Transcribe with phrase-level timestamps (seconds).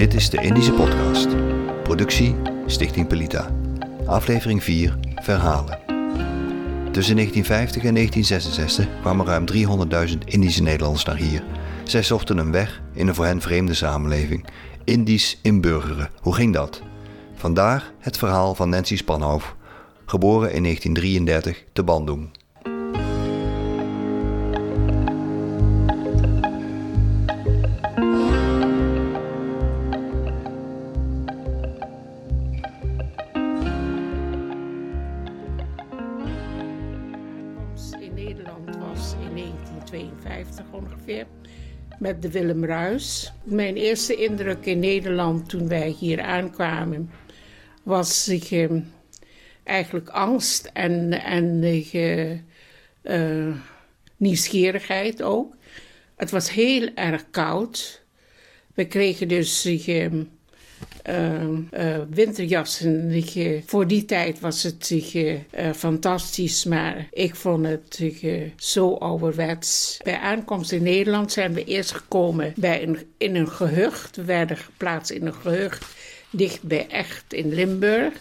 [0.00, 1.28] Dit is de Indische Podcast.
[1.82, 2.36] Productie
[2.66, 3.50] Stichting Pelita.
[4.06, 5.78] Aflevering 4 Verhalen.
[6.92, 9.44] Tussen 1950 en 1966 kwamen ruim
[10.10, 11.44] 300.000 Indische Nederlanders naar hier.
[11.84, 14.44] Zij zochten een weg in een voor hen vreemde samenleving.
[14.84, 16.10] Indisch inburgeren.
[16.20, 16.82] Hoe ging dat?
[17.34, 19.54] Vandaar het verhaal van Nancy Spanhoofd,
[20.06, 22.30] geboren in 1933 te Bandung.
[42.00, 43.32] Met de Willem Ruis.
[43.44, 47.10] Mijn eerste indruk in Nederland toen wij hier aankwamen
[47.82, 48.70] was eh,
[49.64, 52.30] eigenlijk angst en, en eh,
[53.02, 53.54] eh,
[54.16, 55.56] nieuwsgierigheid ook.
[56.16, 58.02] Het was heel erg koud.
[58.74, 60.12] We kregen dus eh,
[62.10, 63.10] winterjassen.
[63.10, 64.94] Ik, eh, voor die tijd was het
[65.50, 69.98] eh, fantastisch, maar ik vond het eh, zo ouderwets.
[70.02, 74.16] Bij aankomst in Nederland zijn we eerst gekomen bij een, in een gehucht.
[74.16, 75.86] We werden geplaatst in een gehucht
[76.30, 78.14] dicht bij Echt in Limburg.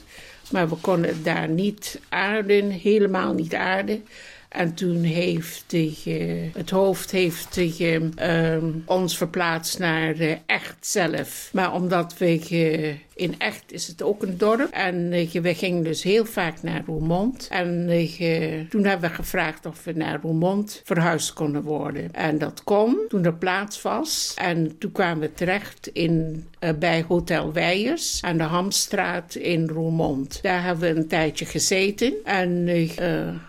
[0.52, 4.06] Maar we konden daar niet aarden, helemaal niet aarden.
[4.50, 5.64] En toen heeft
[6.06, 11.50] eh, het hoofd heeft de, eh, ons verplaatst naar eh, Echt zelf.
[11.54, 14.70] Maar omdat we eh, in Echt is het ook een dorp.
[14.72, 17.48] En eh, we gingen dus heel vaak naar Roermond.
[17.52, 22.14] En eh, toen hebben we gevraagd of we naar Roermond verhuisd konden worden.
[22.14, 24.34] En dat kon toen er plaats was.
[24.38, 30.40] En toen kwamen we terecht in, eh, bij Hotel Weijers aan de Hamstraat in Roermond.
[30.42, 32.14] Daar hebben we een tijdje gezeten.
[32.24, 32.68] En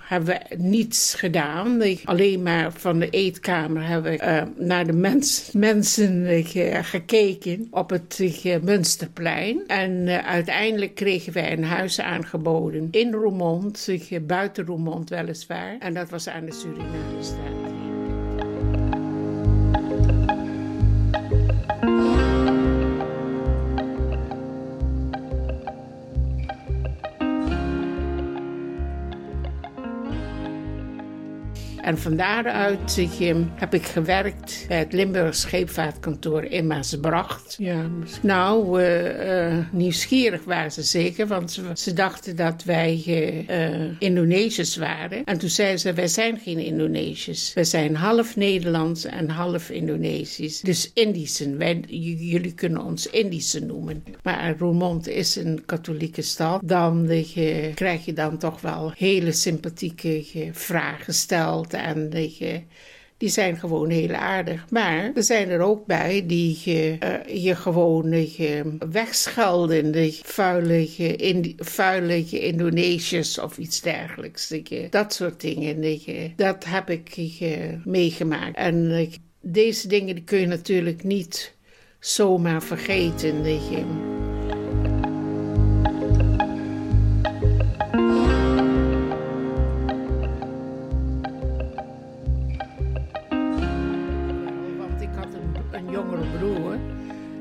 [0.00, 1.82] hebben we niets gedaan.
[2.04, 6.44] Alleen maar van de eetkamer hebben we naar de mens, mensen
[6.84, 8.56] gekeken op het eh,
[9.66, 13.88] En eh, uiteindelijk kregen wij een huis aangeboden in Roermond,
[14.20, 15.76] buiten Roermond weliswaar.
[15.78, 17.59] En dat was aan de Surinamestraat.
[31.90, 37.54] En van daaruit eh, heb ik gewerkt bij het Limburg Scheepvaartkantoor in Maasbracht.
[37.58, 37.86] Ja,
[38.22, 43.04] nou, eh, eh, nieuwsgierig waren ze zeker, want ze, ze dachten dat wij
[43.46, 45.24] eh, Indonesiërs waren.
[45.24, 47.54] En toen zeiden ze, wij zijn geen Indonesiërs.
[47.54, 50.60] Wij zijn half Nederlands en half Indonesisch.
[50.60, 51.58] Dus Indischen.
[51.58, 54.04] Wij, jullie kunnen ons Indischen noemen.
[54.22, 56.60] Maar Roermond is een katholieke stad.
[56.64, 57.08] Dan
[57.74, 61.74] krijg je dan toch wel hele sympathieke vragen gesteld.
[61.82, 62.58] En eh,
[63.20, 64.64] die zijn gewoon heel aardig.
[64.70, 68.60] Maar er zijn er ook bij die eh, eh, je gewoon eh,
[68.90, 69.92] wegschelden.
[69.92, 74.54] De vuile, Indi- vuile Indonesiërs of iets dergelijks.
[74.90, 75.80] Dat soort dingen.
[76.36, 77.16] Dat heb ik
[77.84, 78.56] meegemaakt.
[78.56, 79.08] En
[79.40, 81.54] deze dingen die kun je natuurlijk niet
[81.98, 83.42] zomaar vergeten.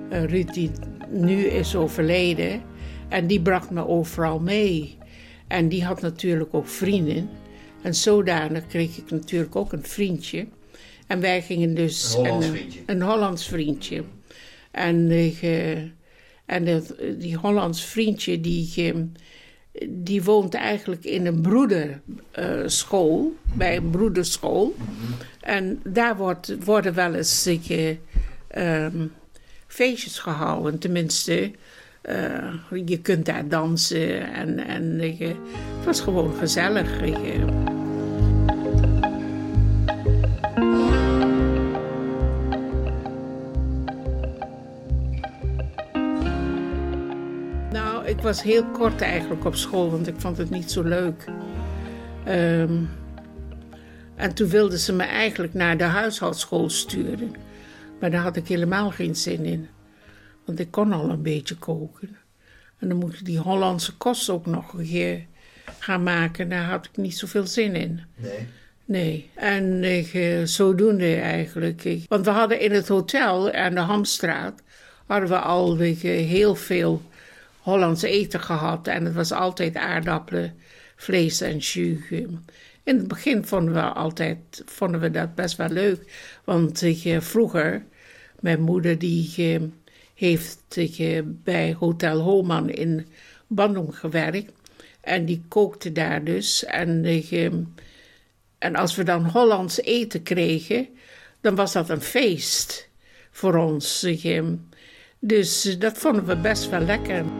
[0.09, 0.71] Ruud, die
[1.09, 2.61] nu is overleden.
[3.09, 4.97] En die bracht me overal mee.
[5.47, 7.29] En die had natuurlijk ook vrienden.
[7.81, 10.47] En zodanig kreeg ik natuurlijk ook een vriendje.
[11.07, 12.13] En wij gingen dus...
[12.13, 12.79] Een Hollands en, eh, vriendje.
[12.85, 14.03] Een Hollands vriendje.
[14.71, 15.77] En, eh,
[16.45, 18.93] en dat- die Hollands vriendje, die, eh,
[19.89, 23.33] die woont eigenlijk in een broederschool.
[23.53, 24.75] bij een broederschool.
[25.41, 27.89] En daar wordt, worden wel eens eh,
[28.47, 29.05] ehm,
[29.69, 30.79] feestjes gehouden.
[30.79, 31.51] Tenminste,
[32.01, 32.53] eh,
[32.85, 34.33] je kunt daar dansen.
[34.33, 37.01] En, en het was gewoon gezellig.
[37.01, 37.43] eh.
[47.71, 51.25] Nou, ik was heel kort eigenlijk op school, want ik vond het niet zo leuk.
[52.25, 52.83] Ehm,
[54.15, 57.35] en toen wilden ze me eigenlijk naar de huishoudschool sturen.
[57.99, 59.67] Maar daar had ik helemaal geen zin in.
[60.45, 62.17] Want ik kon al een beetje koken.
[62.79, 65.25] En dan moet ik die Hollandse kost ook nog een keer
[65.79, 66.49] gaan maken.
[66.49, 68.01] Daar had ik niet zoveel zin in.
[68.15, 68.47] Nee.
[68.85, 71.83] Nee, en ik, eh, zodoende eigenlijk.
[71.83, 74.61] Ik- want we hadden in het hotel aan de Hamstraat...
[75.05, 77.01] hadden we al je, heel veel
[77.59, 78.87] Hollands eten gehad.
[78.87, 80.53] En het was altijd aardappelen,
[80.95, 81.99] vlees en jus.
[82.83, 86.11] In het begin vonden we, altijd, vonden we dat best wel leuk.
[86.43, 87.83] Want ik, eh, vroeger,
[88.41, 89.61] mijn moeder die eh,
[90.13, 90.77] heeft
[91.25, 93.07] bij Hotel Homan in
[93.47, 94.51] Bandung gewerkt.
[95.01, 96.65] En die kookte daar dus.
[96.65, 97.05] En,
[98.57, 100.87] en als we dan Hollands eten kregen,
[101.41, 102.89] dan was dat een feest
[103.31, 104.07] voor ons.
[105.19, 107.38] Dus dat vonden we best wel lekker.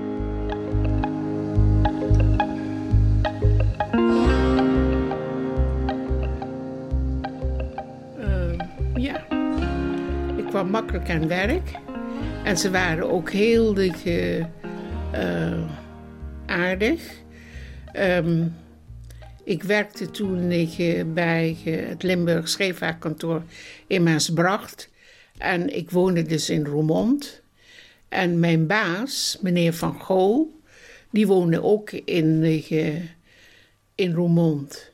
[10.63, 11.71] Makkelijk aan werk.
[12.43, 15.63] En ze waren ook heel uh,
[16.45, 17.01] aardig.
[17.91, 18.47] Ehm,
[19.43, 23.43] ik werkte toen ik, bij het Limburg Scheepvaartkantoor
[23.87, 24.89] in Maasbracht.
[25.37, 27.41] En ik woonde dus in Roermond.
[28.09, 30.59] En mijn baas, meneer Van Gool,
[31.11, 32.43] die woonde ook in,
[33.95, 34.91] in Roermond.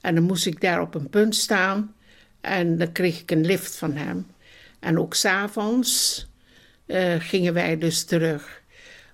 [0.00, 1.94] En dan moest ik daar op een punt staan
[2.40, 4.26] en dan kreeg ik een lift van hem.
[4.84, 6.26] En ook s'avonds
[6.86, 8.62] uh, gingen wij dus terug.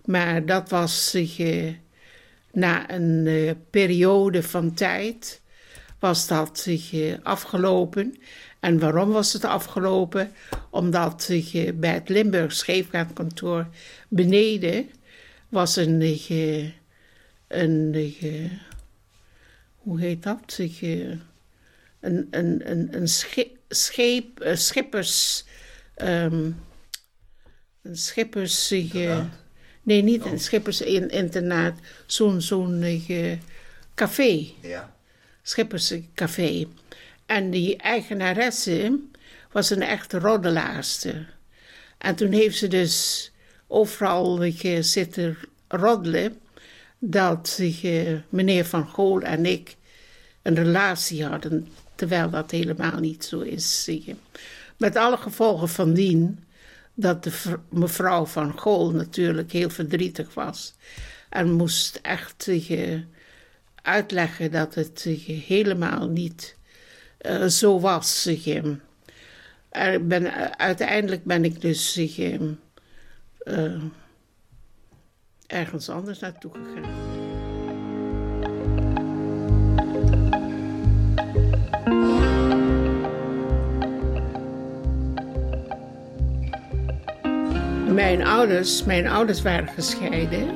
[0.05, 1.75] Maar dat was uh,
[2.53, 5.41] na een uh, periode van tijd
[5.99, 6.69] was dat
[7.23, 8.17] afgelopen.
[8.61, 10.33] En waarom was het afgelopen?
[10.71, 11.31] Omdat
[11.75, 13.67] bij het Limburg Scheepvaartkantoor
[14.09, 14.91] beneden
[15.49, 16.01] was een,
[17.49, 17.95] een,
[19.77, 20.59] hoe heet dat?
[22.01, 23.09] Een, een, een, een
[23.69, 25.45] scheep, schippers.
[26.05, 26.63] Um,
[27.83, 28.73] een schippers.
[28.73, 29.25] Uh,
[29.83, 30.39] nee, niet een oh.
[30.39, 31.75] schippers internaat.
[32.07, 33.33] Zo'n zo'n uh,
[33.95, 34.47] café.
[34.61, 34.95] Ja.
[35.43, 36.67] Schipperscafé.
[37.27, 38.99] En die eigenaresse
[39.53, 41.27] was een echte roddelaarste.
[41.99, 43.31] En toen heeft ze dus
[43.67, 45.39] overal uh, zitten
[45.69, 46.41] roddelen
[46.99, 49.77] dat uh, meneer Van Gool en ik
[50.43, 53.89] een relatie hadden terwijl dat helemaal niet zo is.
[54.81, 56.45] Met alle gevolgen van dien
[56.95, 60.75] dat de mevrouw van Gool natuurlijk heel verdrietig was
[61.29, 62.45] en moest echt
[63.83, 65.03] uitleggen dat het
[65.47, 66.57] helemaal niet
[67.21, 68.23] uh, zo was.
[70.01, 71.93] ben, uiteindelijk ben ik dus
[75.47, 77.20] ergens anders naartoe gegaan.
[87.93, 90.49] Mijn ouders, mijn ouders waren gescheiden.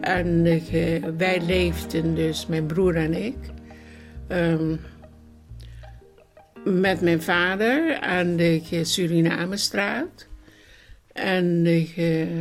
[0.00, 3.36] En uh, wij leefden dus, mijn broer en ik,
[4.28, 4.80] um,
[6.64, 10.26] met mijn vader aan de Surinamestraat.
[11.12, 12.38] En uh,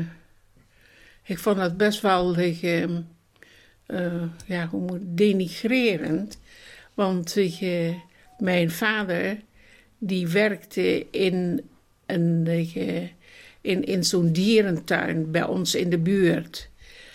[1.24, 6.40] ik vond dat best wel uh, ja, hoe moet, denigrerend.
[6.94, 7.38] Want
[8.38, 9.38] mijn vader
[9.98, 11.62] die werkte in
[12.06, 12.44] een
[13.62, 16.70] in, in zo'n dierentuin bij ons in de buurt.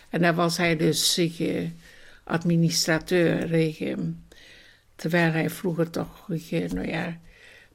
[0.09, 1.65] En daar was hij dus eh,
[2.25, 3.49] administrateur.
[4.97, 7.19] Terwijl hij vroeger toch nou ja,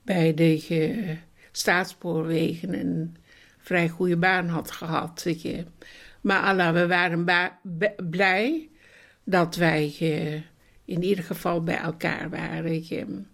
[0.02, 1.16] bij de
[1.52, 3.16] staatsspoorwegen een
[3.58, 5.26] vrij goede baan had gehad.
[5.26, 5.60] Eh.
[6.22, 7.26] Maar Allah, we waren
[8.10, 8.70] blij
[9.24, 9.96] dat wij
[10.86, 13.28] in ieder geval bij elkaar waren.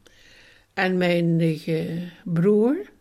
[0.74, 1.60] En mijn
[2.24, 2.92] broer,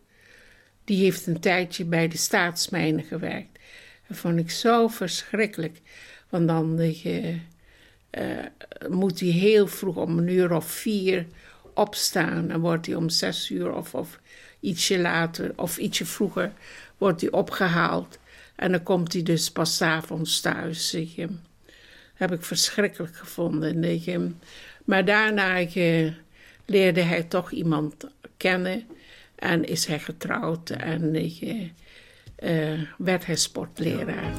[0.85, 3.59] die heeft een tijdje bij de staatsmijnen gewerkt.
[4.07, 5.81] Dat vond ik zo verschrikkelijk.
[6.29, 7.37] Want dan uh,
[8.89, 11.25] moet hij heel vroeg om een uur of vier
[11.73, 12.49] opstaan.
[12.49, 14.19] En wordt hij om zes uur of, of
[14.59, 16.53] ietsje later of ietsje vroeger
[16.97, 18.19] wordt hij opgehaald.
[18.55, 20.93] En dan komt hij dus pas avonds thuis.
[20.93, 21.27] Uh,
[22.13, 23.99] heb ik verschrikkelijk gevonden.
[24.85, 25.65] maar daarna
[26.65, 27.95] leerde hij toch iemand
[28.37, 28.83] kennen
[29.35, 31.11] en is hij getrouwd en
[32.43, 34.33] uh, werd hij sportleraar.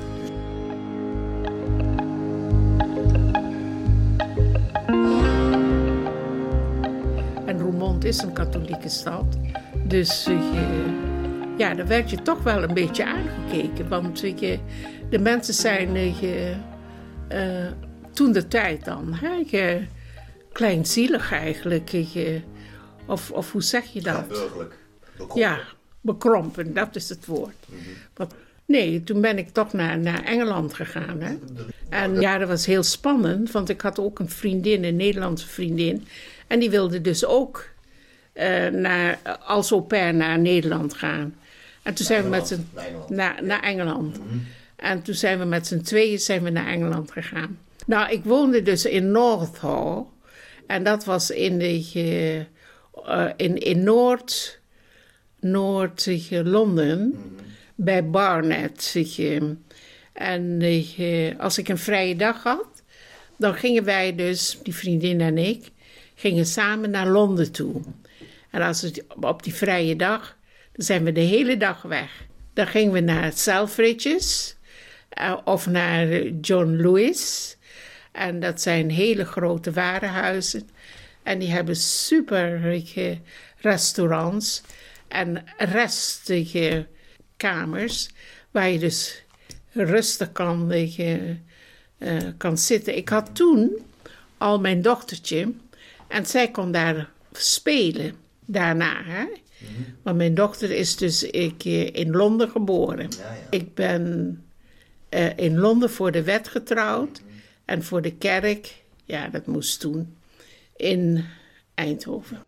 [7.46, 9.38] En Roermond is een katholieke stad.
[9.84, 10.38] Dus uh,
[11.58, 13.88] ja, daar werd je toch wel een beetje aangekeken.
[13.88, 14.20] Want
[15.10, 15.92] de mensen zijn
[18.12, 19.44] toen de tijd dan, hè,
[20.52, 21.90] kleinzielig eigenlijk.
[23.06, 24.28] of, of hoe zeg je dat?
[24.28, 24.83] burgerlijk.
[25.34, 25.60] Ja,
[26.00, 27.54] bekrompen, dat is het woord.
[27.66, 28.26] Mhm.
[28.64, 31.20] nee, toen ben ik toch naar, naar Engeland gegaan.
[31.20, 31.36] Hè?
[31.88, 36.06] En ja, dat was heel spannend, want ik had ook een vriendin, een Nederlandse vriendin.
[36.46, 37.68] En die wilde dus ook
[38.34, 41.34] uh, naar, als au pair naar Nederland gaan.
[41.82, 42.68] En toen zijn we met z'n...
[43.08, 44.18] Naar, naar Engeland.
[44.18, 44.38] Mhm.
[44.76, 47.58] En toen zijn we met z'n tweeën zijn we naar Engeland gegaan.
[47.86, 50.04] Nou, ik woonde dus in Northall.
[50.66, 52.44] En dat was in, de,
[53.08, 54.62] uh, in, in Noord...
[55.44, 57.14] Noord-Londen.
[57.74, 58.94] bij Barnet.
[60.12, 60.62] En
[61.38, 62.82] als ik een vrije dag had,
[63.36, 65.70] dan gingen wij dus, die vriendin en ik,
[66.14, 67.80] gingen samen naar Londen toe.
[68.50, 70.36] En als het op die vrije dag,
[70.72, 72.26] dan zijn we de hele dag weg.
[72.52, 74.56] Dan gingen we naar Selfridges
[75.20, 77.56] uh, of naar John Lewis.
[78.12, 80.68] En dat zijn hele grote warenhuizen.
[81.22, 82.82] En die hebben super
[83.56, 84.62] restaurants
[85.14, 86.86] en restige
[87.36, 88.08] kamers
[88.50, 89.22] waar je dus
[89.72, 91.32] rustig kan, uh,
[92.36, 92.96] kan zitten.
[92.96, 93.78] Ik had toen
[94.38, 95.52] al mijn dochtertje
[96.08, 99.02] en zij kon daar spelen daarna.
[99.04, 99.22] Hè?
[99.24, 99.90] Mhm.
[100.02, 103.08] Want mijn dochter is dus ik, in Londen geboren.
[103.10, 103.46] Ja, ja.
[103.50, 104.44] Ik ben
[105.10, 107.20] uh, in Londen voor de wet getrouwd.
[107.20, 107.32] Mhm.
[107.64, 110.16] En voor de kerk, ja, dat moest toen,
[110.76, 111.24] in
[111.74, 112.38] Eindhoven.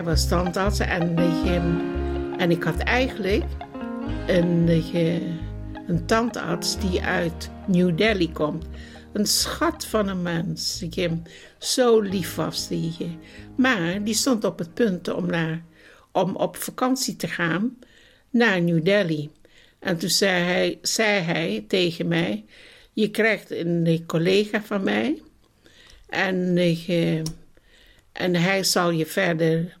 [0.00, 1.18] Hij was tandarts en,
[2.38, 3.44] en ik had eigenlijk
[4.26, 4.68] een,
[5.86, 8.64] een tandarts die uit New Delhi komt.
[9.12, 10.84] Een schat van een mens.
[11.58, 13.18] Zo lief was die.
[13.56, 15.62] Maar die stond op het punt om, naar,
[16.12, 17.78] om op vakantie te gaan
[18.30, 19.30] naar New Delhi.
[19.78, 22.44] En toen zei hij, zei hij tegen mij:
[22.92, 25.22] Je krijgt een collega van mij.
[26.08, 26.58] En,
[28.12, 29.78] en hij zal je verder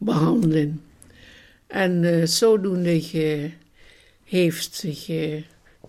[0.00, 0.82] behandelen.
[1.66, 3.50] En uh, zodoende
[4.24, 5.08] heeft zich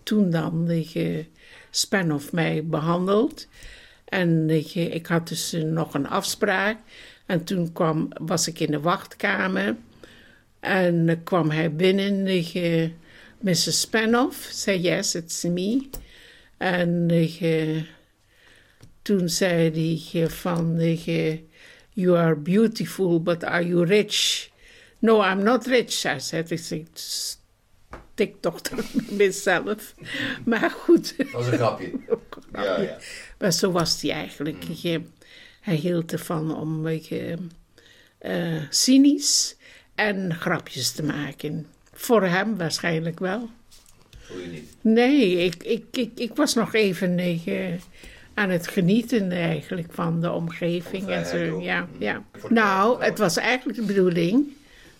[0.03, 1.25] toen dan de
[1.69, 3.47] Spanoff mij behandeld.
[4.05, 6.77] En ik had dus nog een afspraak.
[7.25, 9.75] En toen kwam, was ik in de wachtkamer.
[10.59, 12.27] En kwam hij binnen.
[12.55, 12.89] Uh,
[13.39, 13.79] Mrs.
[13.79, 15.89] Spanoff zei: Yes, it's me.
[16.57, 17.07] En
[19.01, 20.75] toen zei hij van:
[21.93, 24.49] You are beautiful, but are you rich?
[24.99, 26.51] No, I'm not rich, I said.
[26.51, 26.87] Ik zei,
[28.13, 29.93] tikdochter mezelf.
[30.45, 31.17] Maar goed.
[31.17, 31.91] Dat was een grapje.
[32.53, 32.97] Ja, ja.
[33.39, 34.65] Maar zo was hij eigenlijk.
[34.83, 35.11] Mm.
[35.61, 37.37] Hij hield ervan om een beetje
[38.21, 39.55] uh, cynisch
[39.95, 41.67] en grapjes te maken.
[41.93, 43.49] Voor hem waarschijnlijk wel.
[44.19, 44.75] Voor je niet?
[44.81, 47.73] Nee, ik, ik, ik, ik was nog even uh,
[48.33, 51.07] aan het genieten eigenlijk van de omgeving.
[51.07, 51.61] En zo.
[51.61, 51.87] Ja, mm.
[51.97, 52.23] ja.
[52.49, 54.45] Nou, het was eigenlijk de bedoeling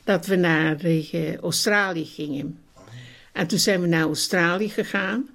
[0.04, 2.60] dat we naar uh, Australië gingen.
[3.32, 5.30] En toen zijn we naar Australië gegaan.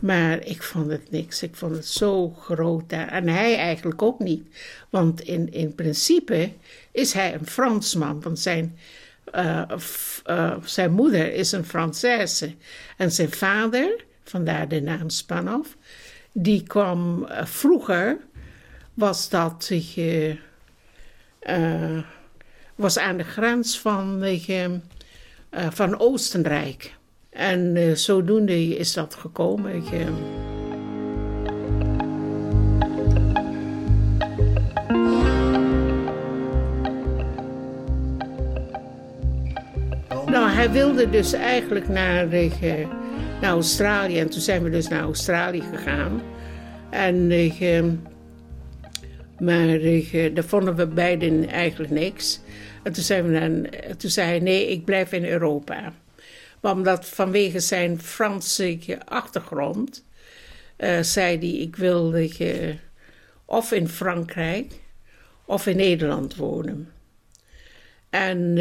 [0.00, 1.42] Maar ik vond het niks.
[1.42, 3.08] Ik vond het zo groot daar.
[3.08, 4.42] En hij eigenlijk ook niet.
[4.90, 6.52] Want in, in principe
[6.92, 8.20] is hij een Fransman.
[8.20, 8.78] Want zijn,
[9.34, 9.62] uh,
[10.26, 12.54] uh, zijn moeder is een Française.
[12.96, 15.76] En zijn vader, vandaar de naam Spanoff,
[16.42, 18.18] die kwam uh, vroeger,
[18.94, 19.64] was dat
[22.74, 24.18] was aan de grens van,
[25.70, 26.94] van Oostenrijk.
[27.30, 29.82] En zodoende is dat gekomen.
[40.26, 42.88] Nou, hij wilde dus eigenlijk naar, uh,
[43.40, 44.18] naar Australië.
[44.18, 46.22] En toen zijn we dus naar Australië gegaan.
[46.90, 47.26] En
[49.38, 49.66] maar
[50.34, 52.40] daar vonden we beiden eigenlijk niks.
[52.82, 53.30] En toen, zijn
[54.10, 55.92] zei hij, nee, ik blijf in Europa.
[56.60, 60.04] Maar omdat vanwege zijn Franse achtergrond
[60.78, 62.74] uh, zei hij: Ik wilde uh,
[63.44, 64.72] of in Frankrijk
[65.44, 66.92] of in Nederland wonen.
[68.10, 68.56] En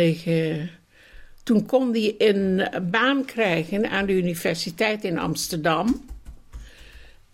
[1.47, 6.05] toen kon hij een baan krijgen aan de universiteit in Amsterdam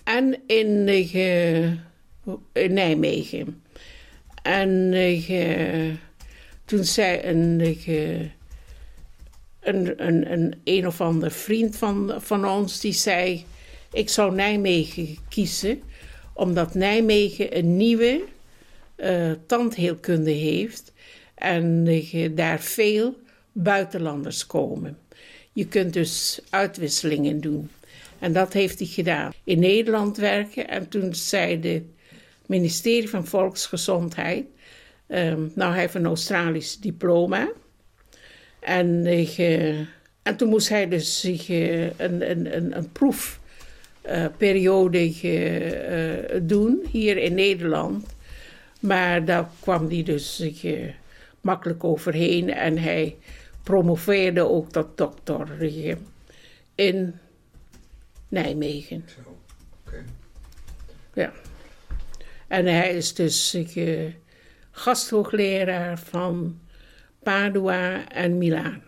[0.03, 0.88] en in,
[2.53, 3.63] in Nijmegen.
[4.43, 4.93] En
[6.65, 7.60] toen zei een
[9.60, 13.46] een, een, een, een of ander vriend van, van ons die zei:
[13.93, 15.82] Ik zou Nijmegen kiezen,
[16.34, 18.22] omdat Nijmegen een nieuwe
[18.98, 20.93] uh, tandheelkunde heeft
[21.36, 21.88] en
[22.36, 23.22] daar veel
[23.53, 24.98] buitenlanders komen.
[25.53, 27.69] Je kunt dus uitwisselingen doen.
[28.19, 29.33] En dat heeft hij gedaan.
[29.43, 31.83] In Nederland werken en toen zei het
[32.45, 34.45] ministerie van Volksgezondheid:
[35.07, 37.51] um, Nou, hij heeft een Australisch diploma.
[38.60, 39.79] En, uh,
[40.24, 47.33] en toen moest hij dus zich uh, een, een, een, proefperiode uh, doen hier in
[47.33, 48.05] Nederland.
[48.79, 50.43] Maar daar kwam hij dus
[51.41, 53.15] makkelijk overheen en hij
[53.63, 55.48] promoveerde ook tot dokter
[56.75, 57.20] in
[58.27, 59.03] Nijmegen.
[59.08, 59.38] Zo,
[59.86, 60.03] oké.
[61.13, 61.32] Ja.
[62.48, 64.12] En hij is dus uh,
[64.72, 66.60] gasthoogleraar van
[67.24, 68.84] Padua en Milaan.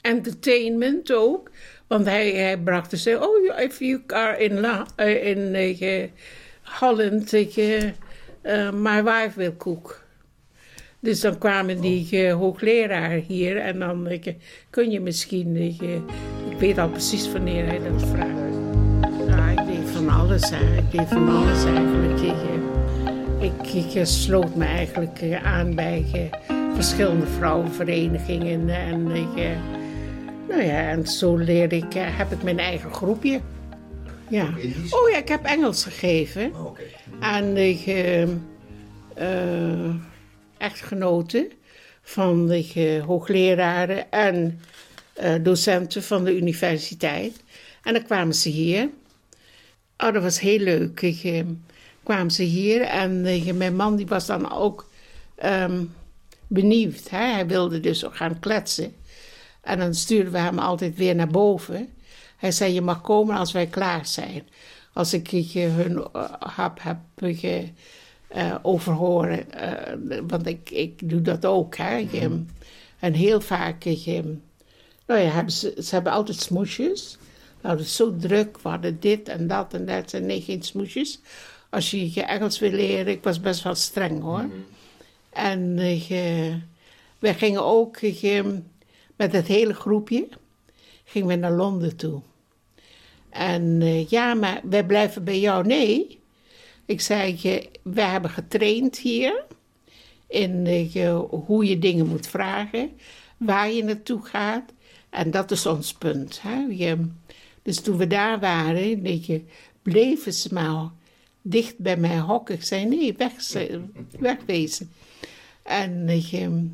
[0.00, 1.50] Entertainment ook,
[1.86, 6.08] want hij, hij bracht dus, oh, if you are in, La, uh, in uh,
[6.62, 7.32] Holland,
[8.72, 10.06] my wife will cook.
[11.00, 14.18] Dus dan kwamen die uh, hoogleraar hier en dan uh,
[14.70, 15.94] kun je misschien, uh,
[16.50, 18.56] ik weet al precies wanneer hij dat vraagt.
[19.26, 20.76] Nou, ik deed van alles, hè.
[20.76, 22.20] ik deed van alles eigenlijk.
[23.40, 26.30] Ik, ik, sloot me eigenlijk aan bij
[26.74, 29.02] verschillende vrouwenverenigingen en
[30.48, 33.40] nou ja, en zo leerde ik, heb ik mijn eigen groepje.
[34.28, 34.48] Ja.
[34.90, 36.52] Oh ja, ik heb Engels gegeven.
[36.54, 36.84] Oh, okay.
[37.20, 37.86] En ik
[40.58, 41.50] echtgenoten
[42.02, 44.60] van de hoogleraren en
[45.22, 47.42] uh, docenten van de universiteit.
[47.82, 48.88] En dan kwamen ze hier.
[49.96, 51.00] Oh, dat was heel leuk.
[51.00, 51.42] Ik, uh,
[52.02, 53.22] kwamen ze hier en
[53.56, 54.90] mijn man die was dan ook
[55.44, 55.94] um,
[56.46, 57.10] benieuwd.
[57.10, 58.94] Hij wilde dus ook gaan kletsen.
[59.60, 61.88] En dan stuurden we hem altijd weer naar boven.
[62.36, 64.48] Hij zei, je mag komen als wij klaar zijn.
[64.92, 66.06] Als ik hun
[66.38, 66.96] hap heb
[68.36, 69.46] uh, over horen.
[69.56, 71.76] Uh, want ik, ik doe dat ook.
[71.76, 72.28] Hè.
[72.28, 72.46] Mm.
[72.98, 73.84] En heel vaak.
[73.84, 74.40] nou
[75.06, 77.18] ja, hebben ze, ze hebben altijd smoesjes.
[77.62, 78.58] Nou, het is zo druk.
[78.62, 80.12] We hadden dit en dat en dat.
[80.12, 81.20] En nee, geen smoesjes.
[81.70, 83.12] Als je je Engels wil leren.
[83.12, 84.42] Ik was best wel streng hoor.
[84.42, 84.64] Mm.
[85.30, 85.74] En
[87.18, 88.00] we gingen ook
[89.16, 90.28] met het hele groepje.
[91.04, 92.20] Gingen we naar Londen toe.
[93.30, 95.66] En ja, maar wij blijven bij jou.
[95.66, 96.17] Nee.
[96.88, 97.38] Ik zei,
[97.82, 99.44] we hebben getraind hier
[100.26, 100.66] in
[101.30, 102.90] hoe je dingen moet vragen,
[103.36, 104.72] waar je naartoe gaat.
[105.10, 106.42] En dat is ons punt.
[106.42, 106.64] Hè?
[106.70, 107.08] Je,
[107.62, 109.42] dus toen we daar waren, je,
[109.82, 110.88] bleven ze maar
[111.42, 112.54] dicht bij mij hokken.
[112.54, 113.32] Ik zei, nee, weg,
[114.18, 114.90] wegwezen.
[115.62, 116.68] En je,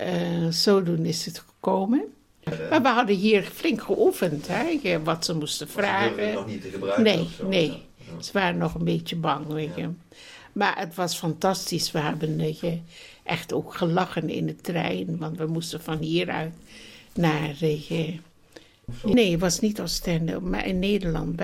[0.00, 2.04] uh, zodoende is het gekomen.
[2.70, 6.32] Maar we hadden hier flink geoefend, hè, wat ze moesten vragen.
[6.32, 7.02] Nog niet te gebruiken?
[7.02, 7.82] Nee, nee.
[8.20, 9.88] Ze waren nog een beetje bang, weet je.
[10.52, 11.92] Maar het was fantastisch.
[11.92, 12.78] We hebben je,
[13.22, 15.18] echt ook gelachen in de trein.
[15.18, 16.54] Want we moesten van hieruit
[17.14, 17.54] naar...
[17.58, 18.18] Je,
[19.02, 21.40] nee, het was niet Oostende, maar in Nederland.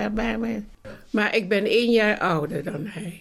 [1.11, 3.21] Maar ik ben één jaar ouder dan hij.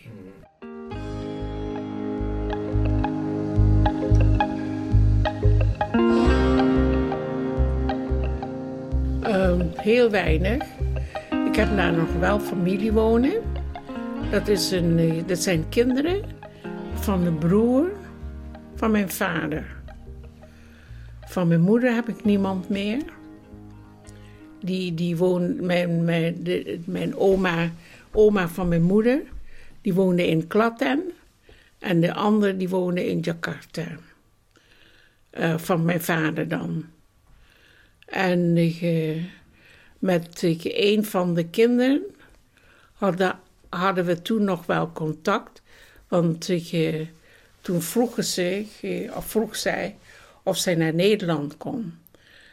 [9.29, 10.63] Um, heel weinig.
[11.49, 13.41] Ik heb daar nog wel familie wonen.
[14.31, 16.21] Dat, is een, eh, dat zijn kinderen
[16.93, 17.91] van de broer
[18.75, 19.65] van mijn vader.
[21.25, 23.01] Van mijn moeder heb ik niemand meer.
[24.59, 27.71] Die, die woont, mijn, mijn, de, mijn oma,
[28.11, 29.21] oma van mijn moeder,
[29.81, 31.03] die woonde in Klaten.
[31.79, 33.87] En de andere die woonde in Jakarta.
[35.39, 36.85] Uh, van mijn vader dan.
[38.05, 39.23] En uh,
[39.99, 42.01] met een van de kinderen
[42.93, 45.61] hadden, hadden we toen nog wel contact.
[46.07, 47.07] Want uh,
[47.61, 49.95] toen vroegen ze, uh, of vroeg zij
[50.43, 51.97] of zij naar Nederland kon.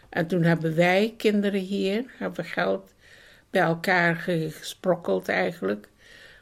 [0.09, 2.95] En toen hebben wij kinderen hier, hebben geld
[3.51, 4.15] bij elkaar
[4.51, 5.89] gesprokkeld eigenlijk.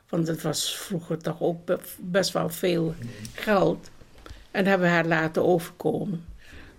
[0.09, 2.95] Want het was vroeger toch ook best wel veel
[3.35, 3.91] geld.
[4.51, 6.25] En hebben haar laten overkomen.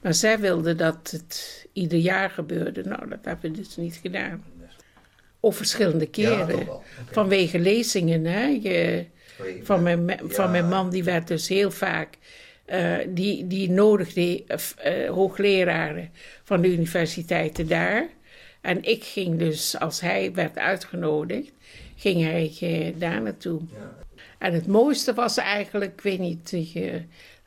[0.05, 2.83] Maar zij wilde dat het ieder jaar gebeurde.
[2.83, 4.43] Nou, dat hebben we dus niet gedaan.
[5.39, 6.67] Of verschillende keren.
[7.11, 8.25] Vanwege lezingen.
[8.25, 8.45] Hè?
[8.45, 9.05] Je,
[9.63, 12.17] van, mijn, van mijn man, die werd dus heel vaak.
[12.67, 14.43] Uh, die, die nodigde
[14.85, 16.11] uh, hoogleraren
[16.43, 18.07] van de universiteiten daar.
[18.61, 21.51] En ik ging dus, als hij werd uitgenodigd,
[21.95, 23.61] ging hij uh, daar naartoe.
[23.73, 23.97] Ja.
[24.37, 26.55] En het mooiste was eigenlijk, ik weet niet,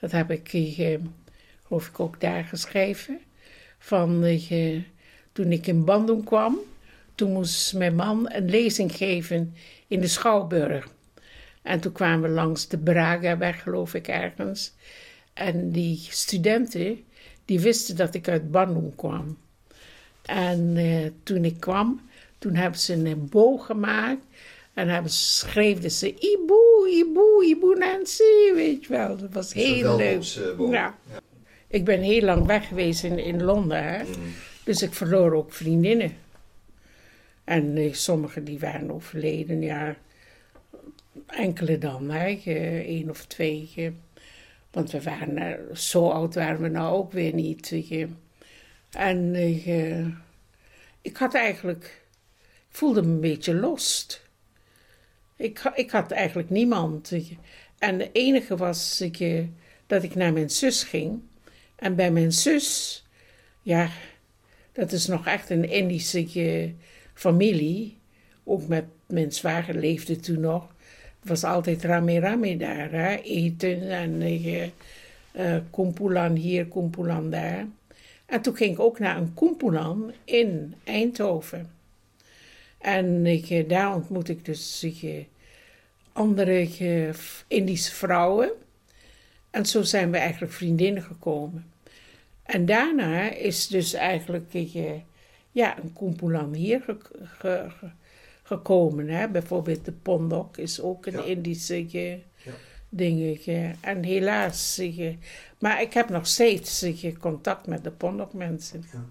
[0.01, 0.49] dat heb ik
[1.69, 3.21] geloof ik ook daar geschreven.
[3.79, 4.83] Van uh,
[5.33, 6.59] toen ik in Bandung kwam,
[7.15, 9.55] toen moest mijn man een lezing geven
[9.87, 10.89] in de Schouwburg.
[11.63, 14.73] En toen kwamen we langs de Bragaweg, geloof ik, ergens.
[15.33, 17.05] En die studenten,
[17.45, 19.39] die wisten dat ik uit Bandung kwam.
[20.23, 22.01] En uh, toen ik kwam,
[22.39, 24.23] toen hebben ze een boog gemaakt.
[24.75, 29.17] En hebben schreven ze Ibu, Ibu, Ibu Nancy, weet je wel.
[29.17, 30.37] Dat was heel leuk.
[30.59, 30.99] Uh, ja.
[31.69, 34.03] Ik ben heel lang weg geweest in, in Londen, hè?
[34.05, 34.33] Mm.
[34.65, 36.13] dus ik verloor ook vriendinnen.
[37.45, 39.97] En uh, sommigen die waren overleden, ja,
[41.27, 42.41] enkele dan, hè?
[42.85, 43.95] één of twee.
[44.71, 47.75] want we waren, uh, zo oud waren we nou ook weer niet.
[48.91, 50.07] En uh,
[51.03, 52.03] ik had eigenlijk,
[52.69, 54.27] ik voelde me een beetje lost.
[55.37, 57.13] Ik, ik had eigenlijk niemand.
[57.79, 59.05] En de enige was
[59.87, 61.23] dat ik naar mijn zus ging.
[61.79, 63.05] En bij mijn zus,
[63.63, 63.91] ja,
[64.73, 66.73] dat is nog echt een Indische
[67.15, 67.97] familie.
[68.45, 70.75] Ook met mijn zwager leefde toen nog.
[71.21, 73.15] Het was altijd rame rame daar, hè?
[73.17, 75.61] eten en uh,
[76.35, 77.67] hier, kumpulan daar.
[78.27, 81.71] En toen ging ik ook naar een kumpulan in Eindhoven.
[82.79, 83.27] En
[83.67, 84.87] daar ontmoette ik dus
[86.13, 86.69] andere
[87.49, 88.51] Indische vrouwen.
[89.51, 91.73] En zo zijn we eigenlijk vriendinnen gekomen.
[92.43, 94.53] En daarna is dus eigenlijk
[95.53, 96.97] ja, een kumpulan hier
[98.43, 99.09] gekomen.
[99.09, 99.29] Hè?
[99.29, 102.53] Bijvoorbeeld de Pondok is ook een Indische ja.
[102.89, 103.75] dingetje.
[103.81, 104.81] En helaas,
[105.59, 106.87] maar ik heb nog steeds
[107.21, 108.85] contact met de Pondok mensen.
[108.93, 109.05] Ja,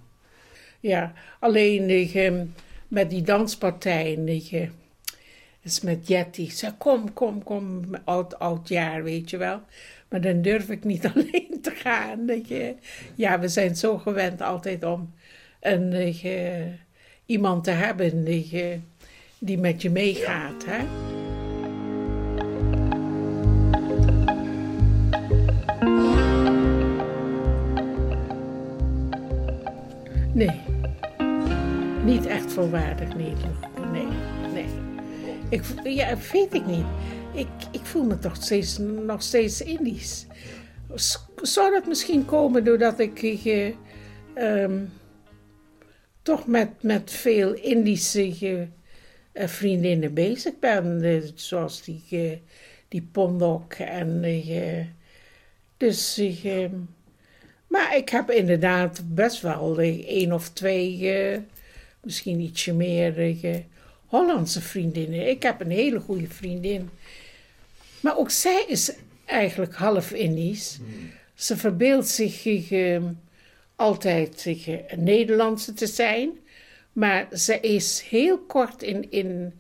[0.80, 1.86] ja alleen
[2.88, 4.24] met die danspartijen,
[5.68, 6.50] is met Jetty.
[6.50, 9.62] Ze kom, kom, kom, oud, oud jaar, weet je wel.
[10.10, 12.26] Maar dan durf ik niet alleen te gaan.
[12.26, 12.76] je.
[13.16, 15.14] Ja, we zijn zo gewend altijd om
[15.60, 16.14] een,
[17.26, 18.82] iemand te hebben die,
[19.40, 20.66] die met je meegaat.
[20.66, 20.86] Hè?
[30.34, 30.62] Nee,
[32.04, 33.77] niet echt volwaardig Nederland.
[35.50, 36.86] Ik, ja, weet ik niet.
[37.34, 40.26] Ik, ik voel me toch steeds, nog steeds Indisch.
[41.42, 43.22] Zou dat misschien komen doordat ik
[44.36, 44.72] uh,
[46.22, 48.68] toch met, met veel Indische
[49.34, 51.02] uh, vriendinnen bezig ben.
[51.36, 52.42] Zoals die,
[52.88, 54.24] die Pondok en...
[55.78, 56.22] dus...
[57.68, 61.12] maar ik heb inderdaad best wel één of twee,
[62.02, 63.36] misschien ietsje meer...
[64.08, 65.30] Hollandse vriendinnen.
[65.30, 66.90] Ik heb een hele goede vriendin.
[68.00, 68.94] Maar ook zij is
[69.26, 70.80] eigenlijk half Indisch.
[71.34, 72.72] Ze verbeeldt zich
[73.76, 76.30] altijd zich, een Nederlandse te zijn.
[76.94, 79.54] Maar ze is heel kort in, in,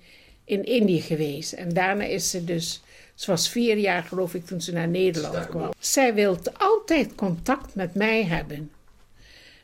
[0.43, 1.53] in Indië geweest.
[1.53, 2.81] En daarna is ze dus,
[3.15, 5.71] ze was vier jaar geloof ik toen ze naar Nederland kwam.
[5.79, 8.71] Zij wil altijd contact met mij hebben.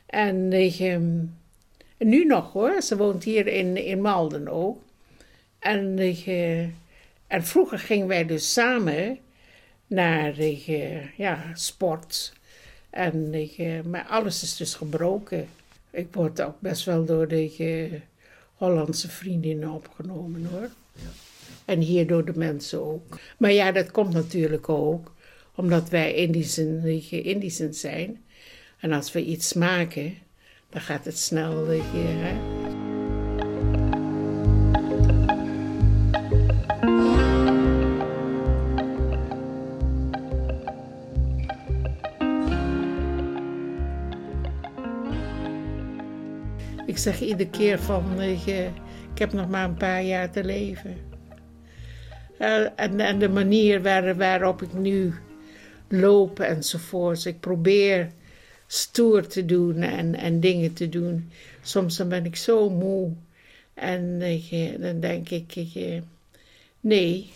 [0.06, 1.24] En ehm,
[2.04, 4.82] nu nog hoor, ze woont hier in, in Malden ook.
[5.58, 6.60] En, uh,
[7.26, 9.18] en vroeger gingen wij dus samen
[9.86, 12.32] naar uh, ja, sport.
[12.90, 15.48] En, uh, maar alles is dus gebroken.
[15.90, 18.00] Ik word ook best wel door de
[18.54, 20.68] Hollandse vriendinnen opgenomen hoor.
[20.92, 21.08] Ja.
[21.64, 23.18] En hier door de mensen ook.
[23.36, 25.12] Maar ja, dat komt natuurlijk ook
[25.54, 28.24] omdat wij Indischen, Indischen zijn.
[28.80, 30.14] En als we iets maken,
[30.74, 31.66] dan gaat het snel.
[31.66, 32.34] Hè?
[46.86, 50.96] Ik zeg iedere keer van, uh, ik heb nog maar een paar jaar te leven.
[52.38, 55.14] Uh, en, en de manier waar, waarop ik nu
[55.88, 57.26] loop enzovoorts.
[57.26, 58.10] Ik probeer
[58.66, 61.30] stoer te doen en, en dingen te doen.
[61.62, 63.12] Soms dan ben ik zo moe.
[63.74, 66.00] En uh, dan denk ik, uh,
[66.80, 67.30] nee,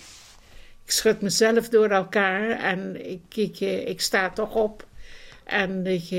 [0.84, 4.86] ik schud mezelf door elkaar en ik, ik, ik sta toch op.
[5.44, 6.10] En ik,